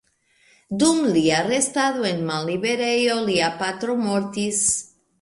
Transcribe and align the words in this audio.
Dum 0.83 1.01
lia 1.17 1.43
restado 1.49 2.09
en 2.13 2.25
malliberejo 2.31 3.21
lia 3.31 3.55
patro 3.63 4.03
mortis. 4.05 4.69